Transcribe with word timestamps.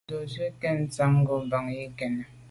Ndo’ 0.07 0.17
ntshui 0.25 0.47
nke 0.55 0.69
ntshan 0.81 1.11
ngo’ 1.21 1.35
bàn 1.49 1.65
yi 1.75 1.85
ke 1.97 2.05
yen. 2.09 2.15